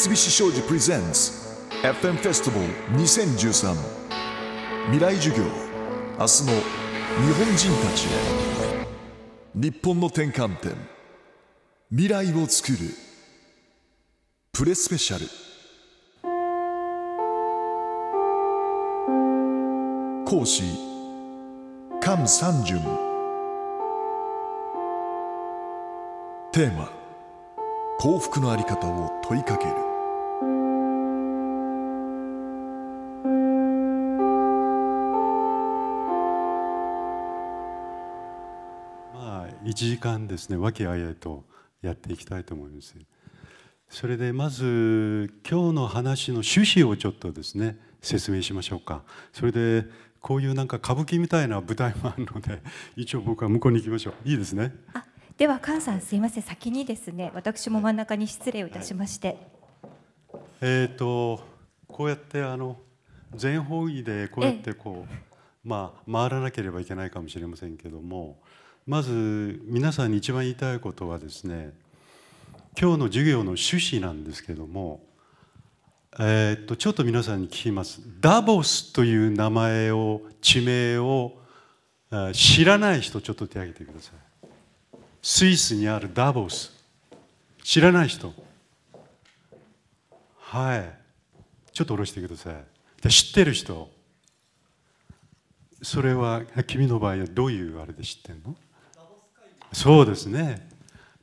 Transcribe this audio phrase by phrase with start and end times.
[0.00, 1.30] 三菱商事プレゼンツ
[1.82, 3.76] FM フェスティバル2013
[4.86, 5.50] 未来授業明
[6.26, 8.86] 日の日本人たちへ。
[9.54, 10.72] 日本の転換点。
[11.90, 12.78] 未来をつくる。
[14.52, 15.26] プレスペシャル。
[20.24, 20.62] 講師
[22.00, 22.80] 菅三淳。
[26.52, 26.90] テーマ
[27.98, 29.89] 幸福のあり方を問いかける。
[39.30, 41.44] まあ1時間ですね和気あいあいと
[41.82, 42.96] やっていきたいと思います。
[43.88, 49.04] それでまず今日の話の趣旨をちょっとですね説明しましょうか。
[49.32, 49.84] それで
[50.20, 52.60] こういうなんか歌舞伎みたいな舞台もあるので
[52.96, 54.14] 一応僕は向こうに行きましょう。
[54.28, 54.74] いいですね。
[54.94, 55.04] あ
[55.38, 56.42] では菅さんすいません。
[56.42, 59.38] 先にですね私も真ん中に失礼をいたしまして、
[60.60, 61.40] えっ、と
[61.86, 62.78] こうやってあの
[63.36, 68.40] 全方位でこうやってこうまあ回らなければいけないかもしれませんけども
[68.90, 71.70] まず皆さんに一番言いたいことはですね
[72.76, 75.00] 今日の授業の趣旨なんですけども
[76.18, 78.00] えー、っとちょっと皆さんに聞きます。
[78.20, 81.34] ダボスという名前を地名を
[82.32, 84.98] 知らない人ちょっと手を挙げてください。
[85.22, 86.72] スイスにあるダボス。
[87.62, 88.34] 知らない人。
[90.36, 90.92] はい。
[91.72, 92.50] ちょっと下ろしてくださ
[93.04, 93.08] い。
[93.08, 93.88] 知ってる人。
[95.80, 98.56] それは君の場合はどういうあれで知ってんの？
[99.72, 100.68] そうですね。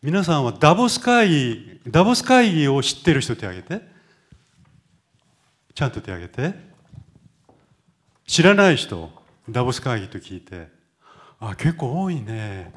[0.01, 3.81] 皆さんはダボス会議ダボス会議を知ってる人手挙げて。
[5.73, 6.57] ちゃんと手挙げて。
[8.25, 9.11] 知らない人
[9.49, 10.67] ダボス会議と聞いて。
[11.39, 12.71] あ結構多いね。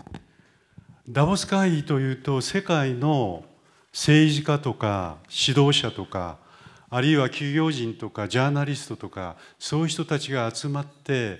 [1.09, 3.45] ダボス会議というと世界の
[3.93, 6.39] 政治家とか指導者とか
[6.89, 11.39] あるいは企業人とかジャーナリストとかそういう人たちが集まって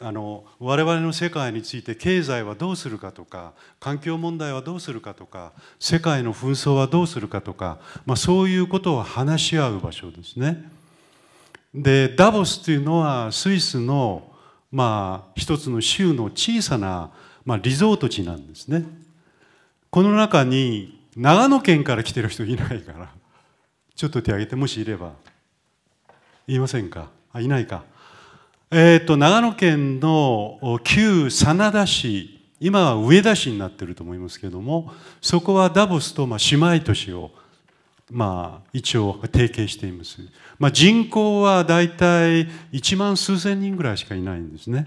[0.00, 10.70] あの我々の世界について経済はどうするかとか環境問題はどうするかとか世界の紛争はどうするかとか、まあ、そういうことを話し合う場所ですね。
[11.74, 14.30] でダボスというのはスイスの
[14.70, 17.10] まあ一つの州の小さな
[17.44, 18.84] まあ、リゾート地なんですね。
[19.88, 23.08] この中に長野県から来てる人いないから
[23.96, 25.12] ちょっと手挙げてもしいれば。
[26.46, 27.08] 言いませんか？
[27.32, 27.84] あいないか。
[28.70, 34.92] えっ、ー、と長野県の旧真田市今は上田市になってると思いますけども
[35.22, 37.30] そこはダボスとまあ姉妹都市を
[38.10, 40.18] まあ一応提携しています、
[40.58, 44.86] まあ、人口はだいたい1万数千人ぐらいしかいないんですね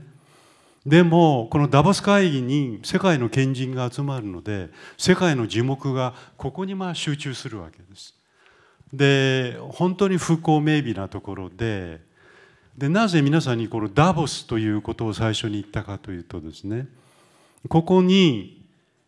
[0.86, 8.16] でもこのダボス会議に世界の賢人が集まるので世界の樹木がここにまあ集中するわけです。
[8.92, 12.02] で本当に風光明媚なところで
[12.82, 16.88] でなぜ皆さんにこのダボスということを最初に言ったかというとですね
[17.70, 18.66] ここに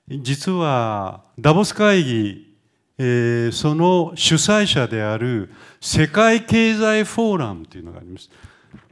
[0.07, 2.55] 実はダボス会議、
[2.99, 5.51] えー、その主催者である
[5.81, 8.29] 世界経済フォーラムというのがあります。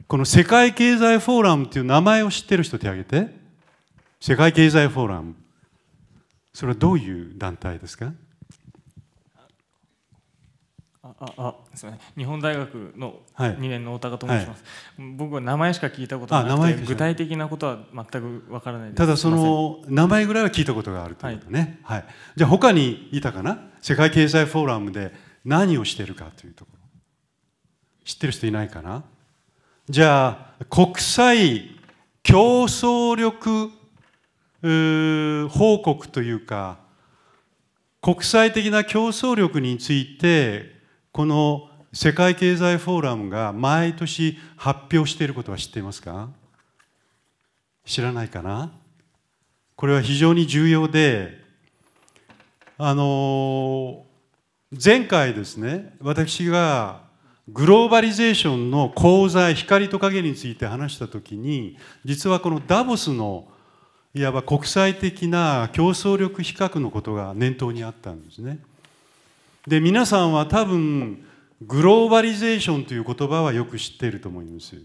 [0.08, 3.32] この世界経済フォーラムっていう名前を知ってる人手挙げて。
[4.20, 5.36] 世界経済フォーラム。
[6.52, 8.12] それはどういう団体ですか？
[11.24, 11.54] ああ。
[11.74, 12.08] すみません。
[12.16, 14.64] 日本大学の2年の太田と申します、
[14.98, 18.98] はい、僕は名前しか聞いたことがなくて具体的なことは全くわからないです。
[18.98, 23.70] ただその名前ぐらいは聞いたことがあるということね、はい、はい、じゃあ他にいたかな？
[23.80, 25.12] 世界経済フォーラムで
[25.44, 26.78] 何をしているかというところ。
[28.04, 29.04] 知ってる人いないかな？
[29.88, 31.70] じゃあ国際
[32.24, 33.70] 競争力
[35.48, 36.78] 報告というか
[38.00, 40.81] 国際的な競争力について
[41.12, 46.30] この世界経済フォーラムが毎年発表していることは知っていますか？
[47.84, 48.72] 知らないかな？
[49.76, 51.38] これは非常に重要で
[52.78, 54.06] あの
[54.82, 57.02] 前回ですね私が
[57.46, 61.76] グローバリゼーションの功罪光と影について話した時に
[62.06, 63.48] 実はこのダボスの
[64.14, 68.60] いわば国際的な競争力比較のことが念頭にあったんですね。
[69.66, 71.24] で皆さんは多分
[71.60, 74.76] グローバリゼーションという言葉はよく知っていると思います。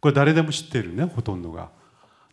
[0.00, 1.70] これ誰でも知ってるねほとんどが。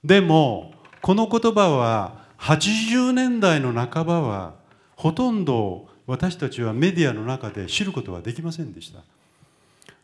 [0.03, 4.55] でもこの言葉は80年代の半ばは
[4.95, 9.01] ほとんど私たちはメディアの中で知ることはできませんでした。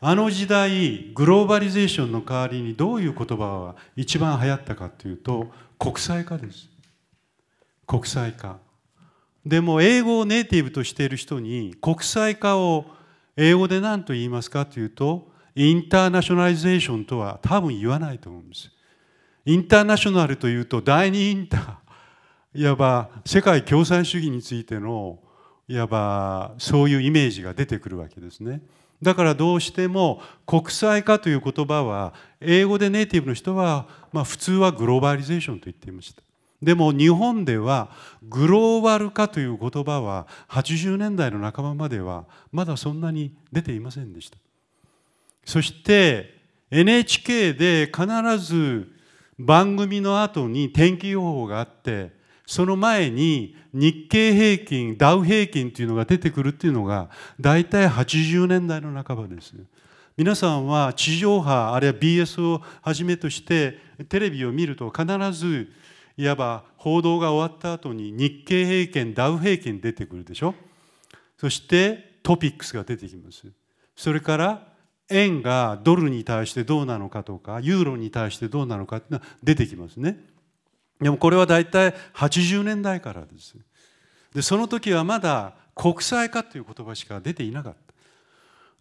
[0.05, 5.47] あの時代グローバリゼーションの代わりにどういう言葉が一番流行ったかというと
[5.79, 6.67] 国際化です
[7.87, 8.57] 国際化
[9.45, 12.85] でも英語をネイティブとしている人に国際化を
[13.35, 18.71] 英語で何と言いますかというとインターナショナリゼーションとは多分言わないと思うんです。
[19.45, 25.19] インターナショナルというと第二インターいわば世界共産主義についての
[25.67, 28.61] いわばそういうイメージが出てくるわけですね。
[29.01, 36.23] だからどうしても国際化という言葉は英語でネイティブの人は、まあ、普通はグローバリゼーションと言っていました。
[36.63, 37.89] でも日本では
[38.29, 44.37] グローバル化という言葉は80年代の半ばまではまだそんなに出ていませんでした。
[45.45, 48.07] そして NHK で必
[48.37, 48.91] ず
[49.37, 52.11] 番組の後に天気予報があって
[52.45, 57.09] その前に日経平均ダウ平均というのが出てくるっていうのが
[57.39, 59.53] 大体80年代の半ばです
[60.15, 65.71] 皆さんは地上波あるいは BS をはじめとしてテレビを見ると必ず
[66.17, 70.53] いわば報道が終わった後に日経平均ダウ平均出てくるでしょ？
[71.37, 73.47] そしてトピックスが出てきます。
[73.95, 74.67] それから
[75.09, 80.23] 円がドルに対してどうなのかとかユーロに対してどうなのかっていうのは出てきますね。
[81.01, 83.55] でもこれは大体80年代からです。
[84.33, 87.79] でその時はまだ国際化という言葉しか出ていなかった。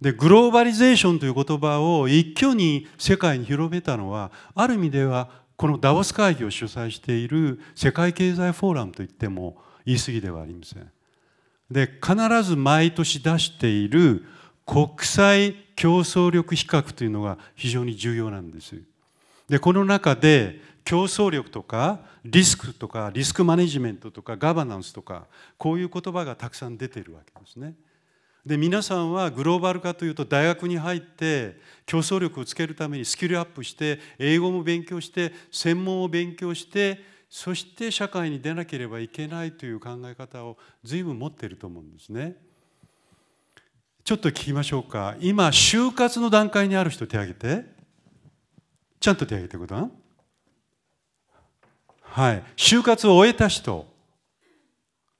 [0.00, 10.90] でグローバリゼーションという言葉を一挙に世界に広めたのはある意味ではこのダボス会議を主催している世界経済フォーラムといっても言い過ぎではありません
[11.70, 14.24] で必ず毎年出している
[14.66, 18.76] 国際競争力比較というのが非常に重要なんです
[19.48, 25.26] でこの中で競争力とかリスクとかリスクマネジメントとかガバナンスとか
[25.58, 27.74] こういう言葉がたくさん出てるわけですね。
[28.44, 37.00] で皆さんはグローバル化というと大学に入って競争力をつけるためにスキルアップして英語も勉強して専門を勉強して
[37.30, 42.36] そして社会に出なければいけないという考え方を随分持っていると思うんですね。
[44.04, 45.14] ちょっと聞きましょうか。
[45.20, 47.64] 今就活の段階にある人手挙げて。
[49.00, 49.90] ちゃんと手挙げてください。
[52.02, 53.86] はい、就活を終えた人。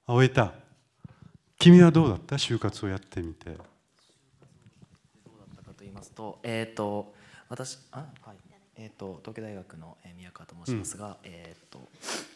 [0.07, 0.62] 終えた。
[1.63, 2.35] 君はどうだった？
[2.37, 3.51] 就活をやってみて。
[3.51, 3.63] どうだ
[5.45, 7.15] ったかと言いますとえっ、ー、と
[7.49, 8.37] 私あはい。
[8.75, 11.79] えーと、東京大学の宮川と申しますが、うん、えーと、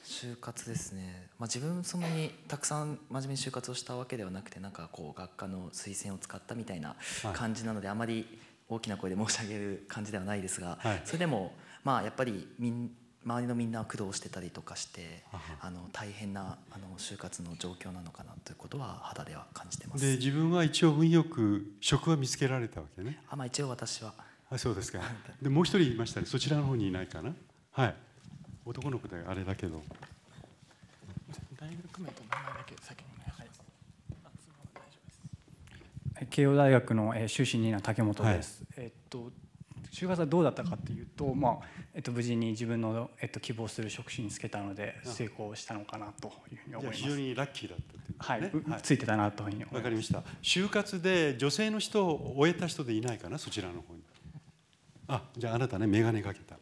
[0.05, 6.95] 就活ですね、まあ、自分そんなにたくさん真面目に就活をしたわけではなくてなんかこう学科の推薦を使ったみたいな
[7.33, 8.39] 感じなので、はい、あまり
[8.69, 12.91] 大きな声で申し上げる感じではないですが、はい、それでもまあやっぱりみん
[13.27, 15.25] 周りのみんな苦労してたりとかして
[15.61, 20.05] あの大変なあの就活の状況なのかなということは肌では感じてます。
[20.05, 23.19] で自分は一応運よく職は見つけられたわけね。
[23.29, 24.15] あ、まあ、一応私は。
[24.49, 25.01] あそうですか。
[25.43, 26.27] でもう一人いましたね。
[26.27, 27.35] そちらの方にいないかな。
[27.73, 27.95] はい。
[28.65, 29.83] 男の子であれだけど。
[31.59, 33.17] 大学名と名前だけ先に
[36.31, 38.63] 慶応大学の修士2の竹本です、
[39.97, 41.59] 就活はどうだったかというと、まあ
[41.95, 46.99] えっと、無事に自分の、えっと、希望する職種につけたので成功したのかなというふうに思います。
[46.99, 48.41] 非常にラッキーだったってはい、
[48.71, 50.23] はい、ついてたなというふうにわかりました。
[50.43, 54.03] 就活で女性の人を終えた人でいないかなそちらの方に。
[55.09, 56.57] あ、じゃああなたね眼鏡かけた。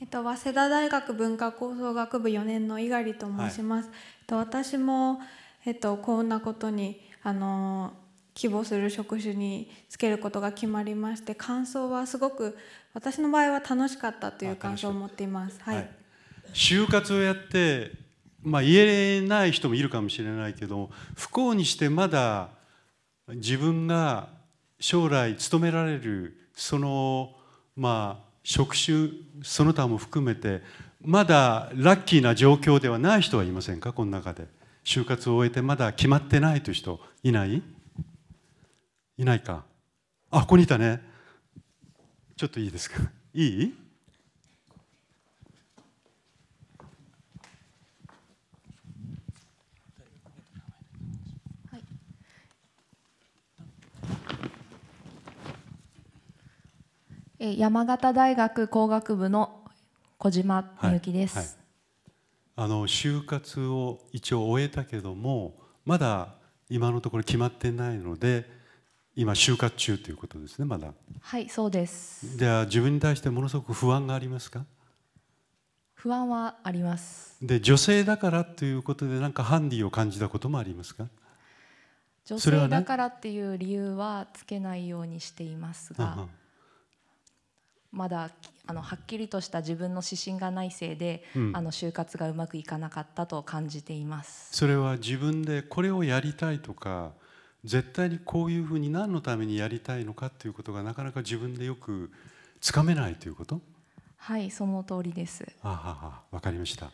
[0.00, 3.88] えっと、早稲田大学文化構想学部4年の猪狩と申します。
[3.88, 5.20] はい、と私も
[5.66, 7.92] えっと、こんなことにあの
[8.32, 12.56] 希望する職種につけることが決まりまして感想はすごく
[12.94, 15.60] 私の場合は楽しかったという感想を持っています。
[15.60, 15.90] はい、はい、
[16.54, 17.90] 就活をやって
[18.42, 22.50] まあ、言えない人もいるかもしれないけど不幸にしてまだ
[23.26, 24.28] 自分が
[24.78, 27.34] 将来勤められるその
[27.74, 29.08] まあ職種
[29.42, 30.62] その他も含めて
[31.02, 33.92] まだラッキーな状況ではない人はいませんか？
[33.92, 34.46] この中で。
[34.86, 37.60] 就活を終えてまだ決まってないという人いない？
[39.18, 39.64] いないか。
[40.30, 41.02] あここにいたね。
[42.36, 43.02] ちょっといいですか？
[43.34, 43.74] いい？
[57.58, 59.64] 山形大学工学部の
[60.18, 61.55] 小島みゆきです、はいはい
[62.56, 66.34] あの就活を一応終えたけどもまだ
[66.68, 68.50] 今のところ決まってないので
[69.14, 70.92] 今就活中ということですねまだ。
[71.20, 72.36] はいそうです。
[72.36, 74.64] では自分に対してものすごく不安がありますか？
[75.94, 77.36] 不安はあります。
[77.42, 81.06] で女性だからということで何かハンディを感じたこともありますか？
[82.24, 86.26] 女性だからっていう理由はつけないようにしていますが、
[87.96, 88.30] まだ
[88.66, 94.48] あのはっきりとした自分の指針がないせいで、うん、あの就活がうまくいかなかったと感じています。
[94.52, 97.12] それは自分でこれをやりたいとか
[97.64, 102.12] 絶対にこういうふうに何のためにやりたいのかということがなかなか自分でよく
[102.60, 103.60] つかめないということ？
[104.18, 105.46] はいその通りです。
[105.62, 106.90] あははかりました。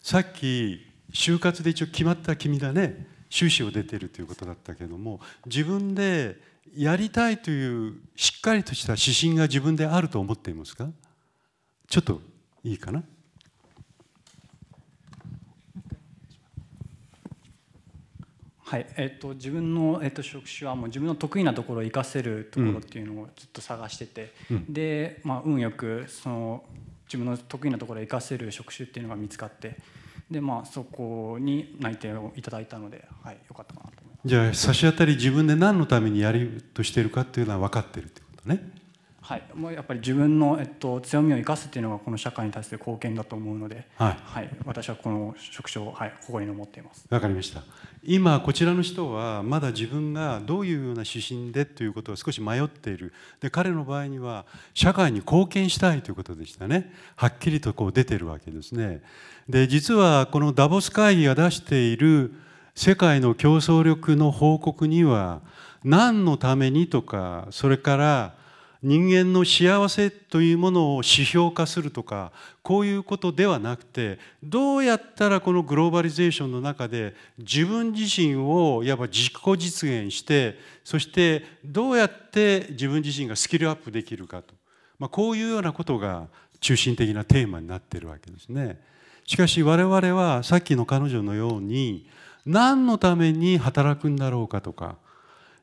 [0.00, 6.36] さっき就活で一応決まった君だね修士を出てるということだったけども自分で
[6.76, 10.88] やりたいというしっかりとした指針が自分であると思っていますか？
[11.88, 12.20] ちょっと
[12.64, 13.02] いいかな？
[18.60, 26.64] はいえっと、自分の、えっと、職種はもう自分の得意なところを生かせるところっていうのをずっと探してて、うん、で、まあ、運よくその
[27.06, 29.78] 自分の得意なところを生かせる職種っていうのが見つかって
[30.30, 34.02] で、まあ、そこに内定をいただいたので、はい、よかったかなと。
[34.02, 38.78] 思いますじゃあ差し当たり自分で何のためにやるとしてるかっていうのは分かってるってことね。
[39.28, 47.06] はい、もうやっぱり自分の、えっと、強みを生かすっていうのがこの社会に対する貢献だと思うので、はい、はい、私はこの職種を、はい、誇りに思っています。
[47.10, 47.62] わかりました。
[48.02, 53.12] 今こちらの人はまだ自分がどういうような指針でということを少し迷っている。
[53.40, 56.90] で彼の場合には社会に貢献したいということでしたね。
[57.14, 59.02] はっきりとこう出てるわけですね。
[59.46, 62.32] で実はこのダボス会議が出している
[62.78, 65.40] 世界の競争力の報告には
[65.82, 68.34] 何のためにとかそれから
[68.84, 72.30] 人間の幸せというものを指標化するとか
[72.62, 84.54] こういうことではなくてどうやったらこのグローバリゼーションの中で自分自身をいわば自己実現してそしてどうやって自分自身がスキルアップできるかと、
[85.00, 86.28] まあ、こういうようなことが
[86.60, 88.80] 中心的なテーマになっているわけですね。
[89.26, 92.06] しかし我々はさっきの彼女のように
[92.48, 94.96] 何のために働くんだろうかとか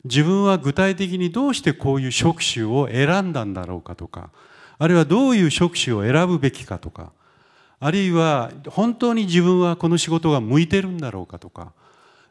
[0.03, 4.29] 自分は具体的にどうしてこういう職種を選んだんだろうかとか
[4.77, 7.11] あるいはどういう職種を選ぶべきかとか
[7.79, 11.73] あるいは本当に自分はこの仕事が向いてるんだろうかとか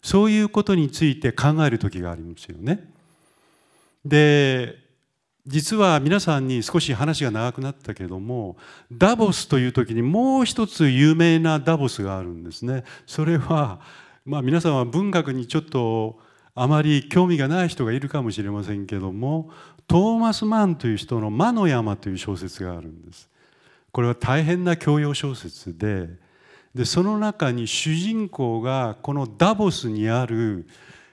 [0.02, 2.88] そういうことについて考える時がありますよね。
[4.04, 4.76] で
[5.46, 8.56] 実は皆さんに少し話が長くなったけども
[8.90, 12.84] ダボスという時にもう一つ有名なダボスがあるんですね。
[13.06, 13.80] それは
[14.24, 16.18] まあ皆さんは文学にちょっと
[16.54, 19.50] あまり興味がない人がいるかもしれませんけども
[19.86, 23.28] トーマス・マンという人の「魔の山」という小説があるんです。
[23.92, 26.08] これは大変な教養小説で
[26.74, 30.66] でその中に主人公がこのダボスにある、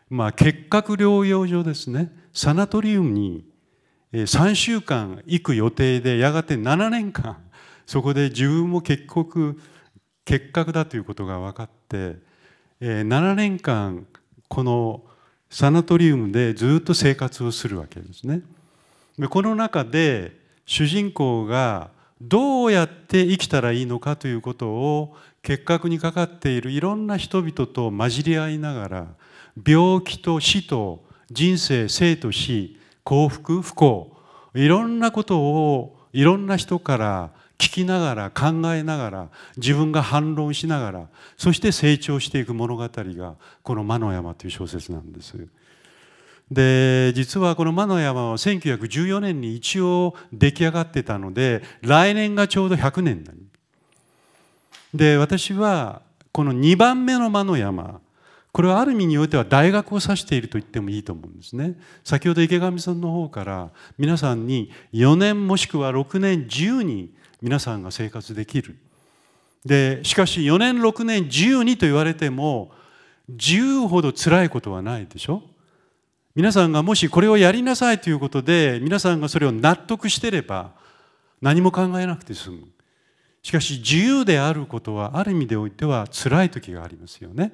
[0.09, 3.45] まあ、結核療養所ですねサナトリウムに
[4.13, 7.37] 3週間行く予定でやがて7年間
[7.85, 9.59] そこで自分も結局
[10.25, 12.30] 結核だということが分かって
[12.83, 14.07] え7年間
[14.47, 15.03] この
[15.51, 18.41] サナトリウムでずっと生活をするわけですね。
[19.19, 20.35] でこの中で
[20.65, 29.07] 主人公がどうやって生きたらいいのかということを結核にかかっているいろんな人々と混じり合いながら
[29.65, 34.11] 病気と死と人生生と死幸福不幸
[34.55, 45.47] いろんなことをいろんな人から聞きながら考えながら自分が反論しながらそして成長していく物語がこの「魔の山」という小説なんです。
[46.49, 53.37] で実はこの「魔の山」は1914年に一応出来上がってたので来年がちょうど100年になる。
[54.95, 56.01] で私は
[56.31, 58.01] この2番目の「魔の山」
[58.51, 61.79] これはある意味においては大学を指していると言ってもいいと思うんですね。
[62.03, 67.11] 先ほど池上さんの方から皆さんに4年もしくは6年10人
[67.41, 68.77] 皆さんが生活できる。
[69.65, 72.71] でしかし4年6年自由にと言われても
[73.29, 75.43] 自由ほど辛いことはないでしょ？
[76.33, 80.71] 皆さんがもしこれをやりなさいということで皆さんがそれを納得してれば
[81.41, 82.67] 何も考えなくて済む。
[83.43, 87.51] しかし自由であることはある意味でおいては辛い時がありますよね。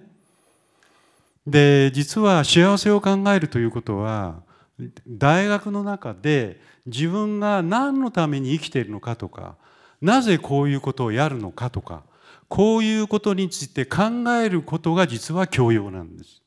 [1.45, 4.41] で実は幸せを考えるということは
[5.07, 9.55] 大学の中で自分が何のために生きているのかとか
[10.01, 12.03] なぜこういうことをやるのかとか
[12.47, 14.03] こういうことについて考
[14.41, 16.41] えることが実は教養なんです。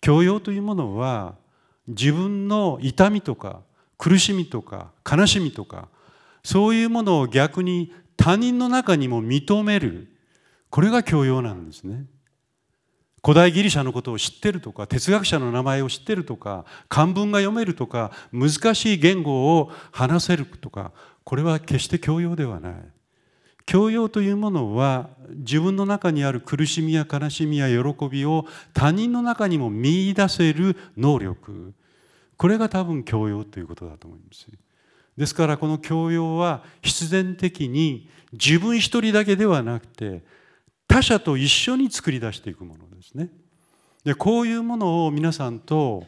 [0.00, 1.36] 教養というものは
[1.86, 3.62] 自分の痛みとか
[3.98, 5.88] 苦しみとか悲しみとか
[6.42, 10.08] そういうものを逆に他人の中にも認める
[10.70, 12.06] これが教養なんですね。
[13.24, 20.92] 古代ギリシャのことを知ってるとか哲学者の名前を知ってるとか漢文が読めるとか難しい言語を話せるとか
[21.24, 22.74] これは決して教養ではない
[23.66, 31.72] 教養というものは自分の中にある苦しみや悲しみや喜びを他人の中にも見いだせる能力
[32.36, 34.46] これが多分教養ということだと思います
[35.16, 40.22] ですからこの教養は必然的に自分一人だけではなくて
[40.88, 43.30] 他者と一緒に作り出していくものですね。
[44.04, 46.04] でこういうものを皆さんと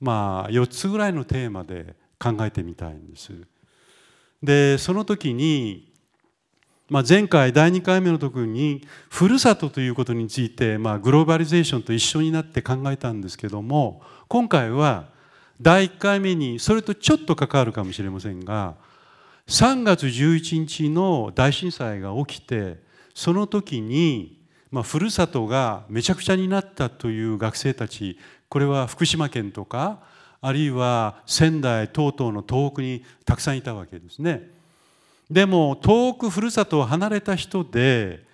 [0.00, 3.32] まあ4つぐらいのテーマで考えてみたいんです。
[4.42, 5.92] でその時に、
[6.88, 15.08] まあ、前回第2回目の時にふるさとということについて、まあ、グローバリゼーションと一緒になって考えたんですけども今回は
[15.60, 18.76] 第1回目にそれとちょっと関わるかもしれませんが
[19.46, 22.78] 3月11日の大震災が起きて
[23.14, 24.38] その時に、
[24.70, 28.18] まあ、ふるさとがめちゃくちゃになったという学生たち
[28.48, 30.00] これは福島県とか
[30.42, 34.48] あるいは仙台等々の東北にたくさんいたわけですね。
[35.30, 38.24] でも遠くふるさとを離れた人で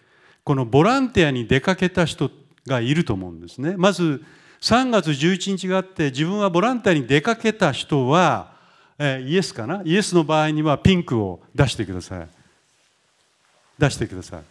[0.44, 2.30] このボランティアに出かけた人
[2.66, 3.76] がいると思うんですね。
[3.76, 4.24] まず
[4.60, 8.54] 3月11日があって自分はボランティアに出かけた人は、
[8.98, 9.82] えイエスかな？
[9.84, 12.28] イエスの場合にはピンクを出してください。
[13.78, 14.42] 出してください。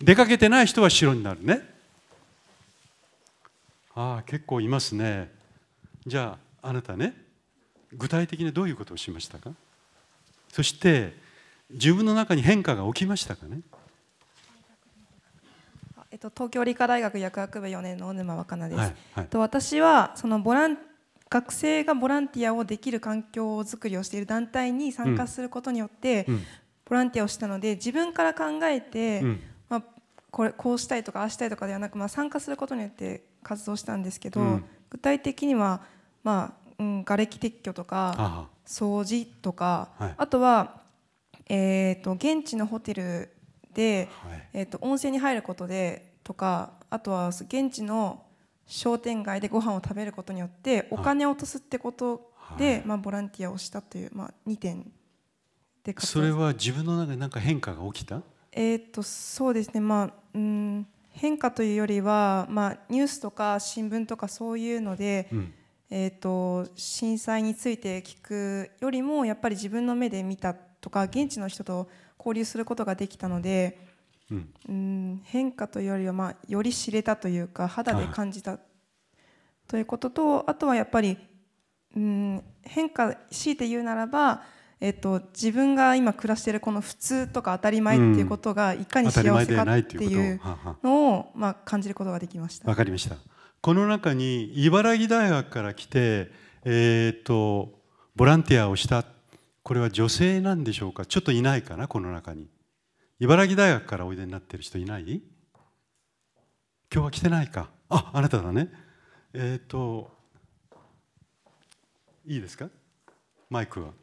[0.00, 1.68] 出かけてない人は白になるね。
[3.94, 5.34] ああ結構いますね。
[6.06, 7.14] じゃああなたね
[7.92, 9.50] 具体的にどういうことをしましたか？
[10.52, 11.14] そして
[11.70, 13.60] 自分の中に変化が起きましたかね？
[16.12, 20.78] えっと、東京理科大学薬学部4年の小沼若菜です、はいはい、と私はそのボラン
[21.28, 26.42] 学生がボランティアをできる環境づくりをしている団体に参加することによって、うん、
[26.84, 29.82] ボランティアをしたので自分から考えて、うん、まあ、
[30.30, 35.82] これこうしたいとかああしたいとかではなく、まあ、参加することによって活動したんですけど、うん、具体的には、
[36.26, 40.82] まあうん、瓦礫撤去とか掃除とか、はい、あとは、
[41.48, 43.30] えーと現地のホテル
[43.72, 48.24] で、はい、えーと、温泉に入ることでとかあとは現地の
[48.66, 54.90] 商店街でご飯を食べることによってお金を落とすってことで、はい、まあ、ボランティアをしたという、まあ、2点
[55.84, 58.22] でそれは自分の中で何か変化が起きた？
[58.50, 65.54] えーと、そうですね、まあうん、変化というよりは、まあ、ニュースとか新聞とかそういうので、うん、
[65.90, 73.78] えーと震災について聞くよりもやっぱり自分の目で見たとか現地の人と交流することができたので、
[74.30, 78.58] うん、うん変化というよりは、まあ、より知れたというか肌で感じた
[79.68, 81.18] ということとあとはやっぱり、
[81.96, 84.42] うん、変化強いて言うならば、
[84.80, 90.40] えっと、自分が今暮らしているこの普通とか当たり前っていうことがいかに幸せかっていう
[90.82, 92.68] のを、まあ、感じることができました。
[92.68, 93.16] わかりました
[93.60, 96.30] この中に茨城大学から来て、
[96.64, 97.80] えー、っと
[98.14, 99.04] ボランティアをした。
[99.62, 101.04] これは女性なんでしょうか？
[101.04, 101.88] ちょっといないかな？
[101.88, 102.48] この中に。
[103.18, 105.22] 茨城大学からおいでになってる人いない？
[106.92, 107.68] 今日は来てないか？
[107.88, 108.70] ああなただね。
[109.34, 110.16] えっ、ー、と
[112.24, 112.68] いいですか？
[113.50, 113.96] マイクはとはい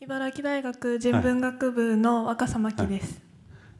[0.00, 3.20] 茨城大学人文学部の若狭真希です、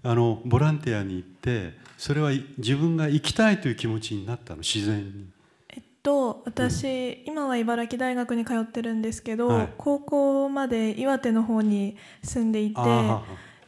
[0.03, 0.13] はい。
[0.13, 4.59] あのボランティアに行ってそれは自分が行きたいという気持ちになったの？
[4.61, 5.27] 自然に。
[5.69, 6.85] えっと私、
[7.27, 12.81] うん、今は茨城大学に通ってるんですけど、はい、高校まで岩手の方に住んでいて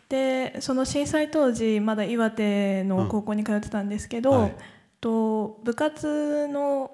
[0.09, 4.55] でその震災当時まだ岩手の高校に通ってたんですけど、うんはい、
[5.01, 6.91] と部活の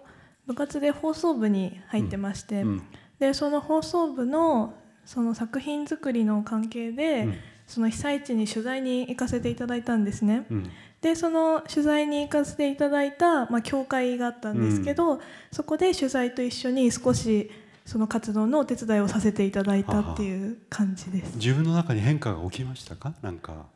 [0.47, 2.83] 部活で放送部に入ってまして、うん、
[3.21, 7.29] でその放送部のその作品作りの関係で、
[7.67, 10.47] その被災地に取材に行かせていただいたんですね。
[10.51, 15.21] うん、でその取材に行かせていただいた、まあ、教会があったんですけど、うん、
[15.53, 17.51] そこで取材と一緒に少し
[17.87, 21.37] その活動のお手伝いをさせていただいたっていう感じです。
[21.37, 23.15] 自分の中に変化が起きましたか？
[23.23, 23.67] なんか。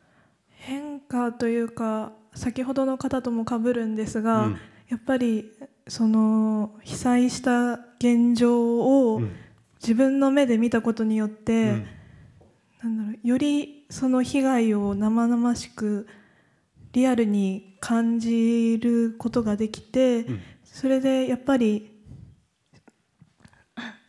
[0.49, 5.51] 変化というか先ほどの方ともかぶるんですが、うん、やっぱり
[5.87, 9.21] その被災した現状を
[9.81, 11.85] 自分の目で見たことによって、
[12.81, 16.07] なんだろうよりその被害を生々しく
[16.93, 21.91] リアルに感じることができて、うん、それでやっぱり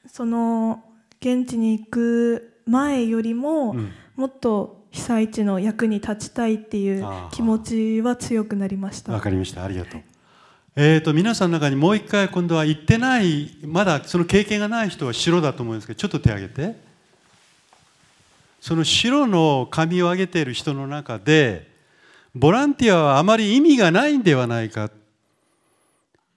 [0.06, 0.82] その
[1.20, 3.76] 現地に行く前よりも、
[4.16, 9.12] もっと被災地の役に立ちたいっていう気持ちは強くなりました。
[9.12, 9.62] わかりました。
[9.62, 10.00] ありがとう
[10.78, 16.86] えーと、皆さんの中にもう一回今度は行ってないまだその経験がない人は白だと思うんですけどちょっと手を挙げて。
[18.60, 21.70] その白の紙を上げている人の中で
[22.34, 24.90] ボランティアはあまり意味がないんではないか。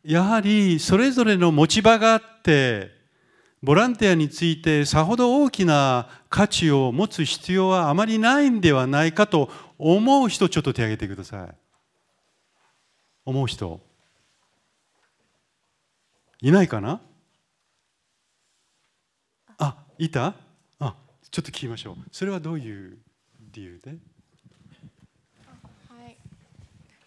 [0.06, 2.91] やはりそれぞれの持ち場があって
[3.63, 11.49] ボランティアについてさほど大きな価値を持つ必要はあまりないんではないかと思う人ちょっと手を挙げてください。
[13.25, 13.88] 思う人。
[16.41, 17.02] いないかな？
[19.58, 20.36] あいた？
[20.80, 20.95] あ
[21.30, 21.95] ちょっと聞きましょう。
[22.12, 22.97] それはどういう
[23.52, 23.91] 理由で？
[23.91, 23.95] は
[26.08, 26.17] い。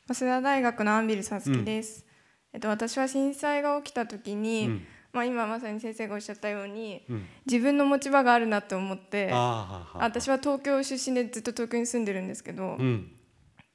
[0.08, 2.04] 早稲田大学のアンビルさつきです、
[2.52, 4.86] うん、えっと、私は震災が起きた時に、うん。
[5.14, 13.12] まあ、今まさに先生がおっしゃったように、うん、自分の持ち場があるなと思って私は東京出身でずっと東京に住んでるんですけど、うん、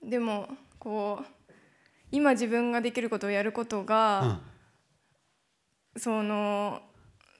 [0.03, 1.25] でもこう
[2.11, 4.39] 今自分ができることをやることが、うん、
[5.97, 6.81] その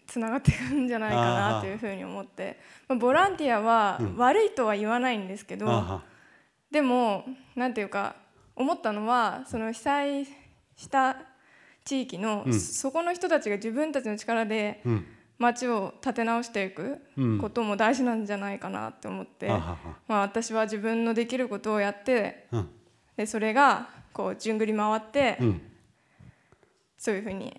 [0.08, 6.02] つながっていくんじゃないかなというふうに思って、まあ、ボランティアは悪いとは言わないんですけど、
[6.72, 8.16] でも何ていうか
[8.56, 10.26] 思ったのはその被災
[10.76, 11.18] した
[11.86, 14.84] 地域の、うん、そこの人たちが自分たちの力で
[15.38, 17.00] 町を立て直していく
[17.40, 19.78] ことも大事なんじゃないかなって思って、うん、ま
[20.10, 22.70] あ、私は自分のできることをやって、うん、
[23.16, 25.38] でそれがこう順繰り回って、
[26.98, 27.56] そういうふうに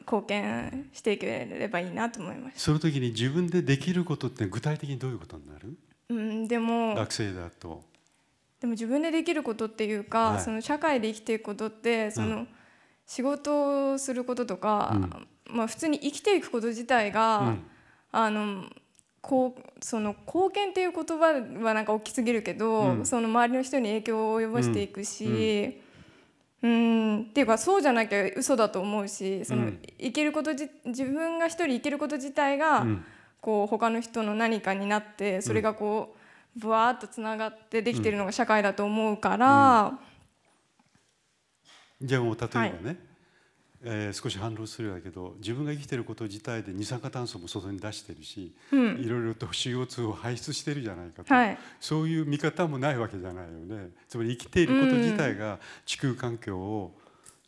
[0.00, 5.74] 貢献していければいいなと思いますその時に自分でできることって具体的にどういうことになる、
[6.08, 7.88] うん、でも学生だと。
[8.60, 12.46] でも自分でできることっていうか、はい、その社会で生きていくことってその、
[13.06, 17.62] 仕事をすることとか、うん、まあ、普通に生きていくこと自体が、うん、
[18.12, 18.64] あの
[19.20, 21.32] こうその貢献っていう言葉
[21.64, 25.80] はなんか大きすぎるけど、うん、その周りの人に影響を及ぼしていくし、
[26.62, 27.20] うん。
[27.22, 32.86] っていうかそうじゃなきゃ嘘だと思うしその、生きることじ自分が一人生きること自体が、
[33.40, 36.14] こう他の人の何かになってそれがこ
[36.56, 39.98] うぶわーっとつながってできてるのが社会だと思うから。
[42.02, 42.96] じゃあもう例えばね、はい、
[43.82, 53.90] えー、少し反論するだけど自分が生きてること自体で二酸化炭素も外に出してるし、うん、いろいろと CO2 を排出してるじゃないかと、はい、そういう見方もないわけじゃないよね。
[54.06, 56.94] つまり生きていること自体が地球環境を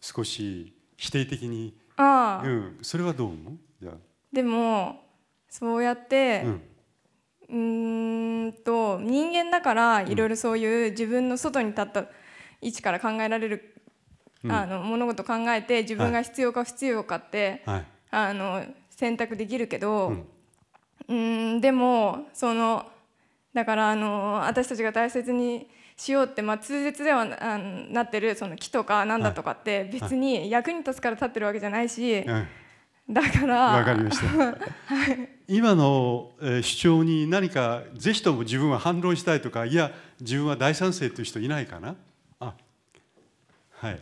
[0.01, 3.59] 少し否定的に、うん、それはどう思う？
[3.83, 3.93] じゃ
[4.33, 5.03] でも
[5.51, 6.45] そうやって、
[7.51, 12.07] うん、うんと人間だからいろいろそういう自分の外に立った
[12.63, 13.72] 位置から考えられる
[14.49, 20.13] あの物事考えて自分が必要か不必要かって、はい、あの選択できるけど、
[21.09, 22.87] うん、んでもその
[23.55, 32.47] だからあの私たちが大切にしようって、まあ、通説ではあなってるその木とかなんだとかって別に役に立つから立ってるわけじゃないし、はい、
[33.09, 34.53] だからわかりました、 は
[35.13, 41.95] い、今の、えー、主張に何かぜひとも自分は反論したいとかいや自分は大賛成という人いないかな？
[42.41, 42.55] あ
[43.73, 44.01] はい